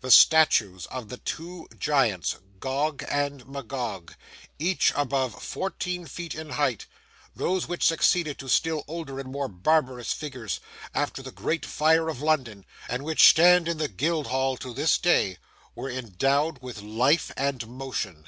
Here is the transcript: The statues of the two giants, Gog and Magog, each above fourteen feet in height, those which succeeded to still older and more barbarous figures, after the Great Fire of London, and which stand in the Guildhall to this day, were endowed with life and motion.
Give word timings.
The 0.00 0.10
statues 0.10 0.86
of 0.86 1.10
the 1.10 1.16
two 1.18 1.68
giants, 1.78 2.36
Gog 2.58 3.04
and 3.08 3.46
Magog, 3.46 4.16
each 4.58 4.92
above 4.96 5.40
fourteen 5.44 6.06
feet 6.08 6.34
in 6.34 6.50
height, 6.50 6.86
those 7.36 7.68
which 7.68 7.84
succeeded 7.84 8.36
to 8.40 8.48
still 8.48 8.82
older 8.88 9.20
and 9.20 9.30
more 9.30 9.46
barbarous 9.46 10.12
figures, 10.12 10.58
after 10.92 11.22
the 11.22 11.30
Great 11.30 11.64
Fire 11.64 12.08
of 12.08 12.20
London, 12.20 12.66
and 12.88 13.04
which 13.04 13.28
stand 13.28 13.68
in 13.68 13.78
the 13.78 13.86
Guildhall 13.86 14.56
to 14.56 14.74
this 14.74 14.98
day, 14.98 15.38
were 15.76 15.88
endowed 15.88 16.60
with 16.60 16.82
life 16.82 17.30
and 17.36 17.68
motion. 17.68 18.24